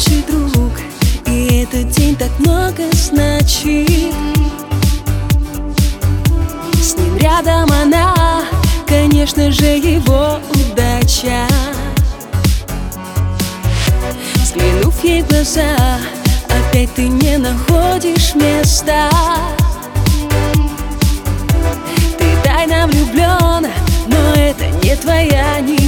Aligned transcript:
Лучший 0.00 0.22
друг 0.22 0.72
И 1.26 1.62
этот 1.62 1.90
день 1.90 2.16
так 2.16 2.30
много 2.38 2.84
значит. 2.92 4.14
С 6.80 6.96
ним 6.96 7.16
рядом 7.18 7.70
она, 7.70 8.42
конечно 8.86 9.50
же, 9.50 9.64
его 9.64 10.38
удача. 10.50 11.46
Взглянув 14.36 15.04
ей 15.04 15.22
в 15.22 15.28
глаза, 15.28 15.98
опять 16.48 16.92
ты 16.94 17.08
не 17.08 17.36
находишь 17.36 18.34
места. 18.34 19.10
Ты 22.18 22.24
тайно 22.42 22.86
влюблен, 22.86 23.70
но 24.08 24.34
это 24.34 24.66
не 24.82 24.96
твоя 24.96 25.60
невеста 25.60 25.79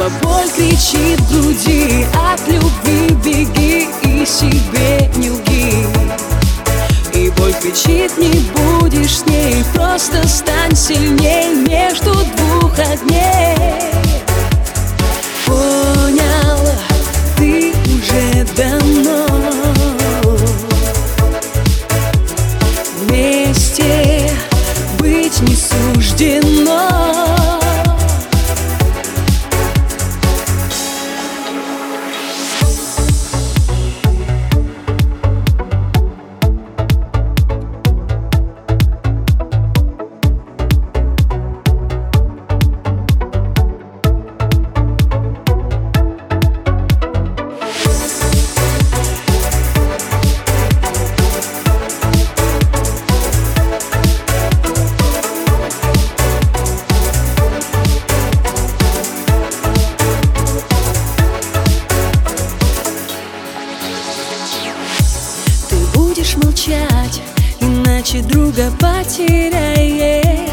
снова 0.00 0.10
боль 0.22 0.50
кричит 0.56 1.20
в 1.20 1.32
груди. 1.32 2.06
От 2.14 2.40
любви 2.48 3.14
беги 3.24 3.88
и 4.02 4.24
себе 4.24 5.10
не 5.16 5.30
лги 5.30 5.86
И 7.14 7.30
боль 7.30 7.54
кричит, 7.54 8.16
не 8.18 8.40
будешь 8.50 9.18
с 9.18 9.26
ней. 9.26 9.64
Просто 9.74 10.26
стань 10.26 10.74
сильней 10.74 11.54
между 11.66 12.12
двух 12.12 12.39
будешь 66.10 66.36
молчать, 66.38 67.22
иначе 67.60 68.20
друга 68.20 68.72
потеряешь. 68.80 70.50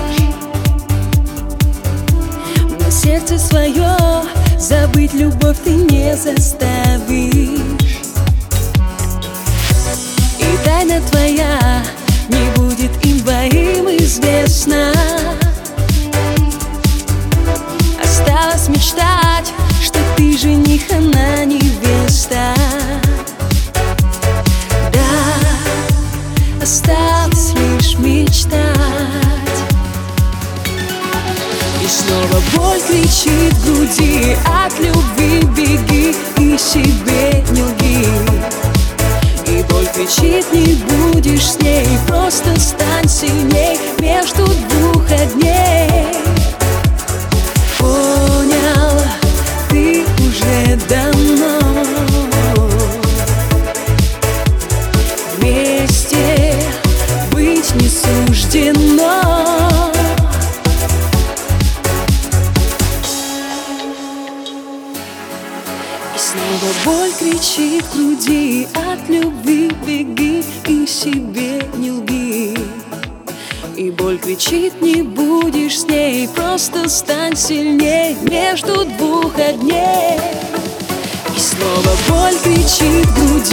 Но 2.79 2.91
сердце 2.91 3.40
свое 3.40 4.23
забыть 4.59 5.16
любовь 5.16 5.57
ты 5.63 5.72
не 5.72 6.16
заставишь. 6.16 7.59
И 10.38 10.63
тайна 10.63 11.01
твоя 11.09 11.67
снова 32.07 32.41
боль 32.56 32.81
кричит 32.81 33.53
в 33.53 33.66
груди. 33.66 34.38
От 34.45 34.79
любви 34.79 35.41
беги 35.56 36.16
и 36.38 36.57
себе 36.57 37.44
не 37.51 37.63
лги 37.63 38.07
И 39.47 39.63
боль 39.63 39.88
кричит, 39.94 40.45
не 40.53 40.75
будешь 40.75 41.51
с 41.51 41.59
ней. 41.59 41.88
Просто 42.07 42.59
стань 42.59 43.07
сильней 43.07 43.78
между 44.00 44.45
двух 44.45 45.03
огней 45.12 46.27
снова 66.38 66.74
боль 66.86 67.12
кричит 67.14 67.84
в 67.86 67.96
груди 67.96 68.68
От 68.74 69.09
любви 69.09 69.72
беги 69.86 70.44
и 70.68 70.86
себе 70.86 71.62
не 71.75 71.92
лги. 71.92 72.58
И 73.75 73.92
боль 73.92 74.18
кричит, 74.18 74.81
не 74.81 75.02
будешь 75.02 75.81
с 75.81 75.88
ней 75.88 76.28
Просто 76.28 76.90
стань 76.90 77.36
сильней 77.36 78.16
между 78.24 78.86
двух 78.86 79.38
огней. 79.38 80.20
И 81.36 81.40
снова 81.40 81.96
боль 82.08 82.38
кричит 82.44 83.06
в 83.06 83.16
груди 83.16 83.48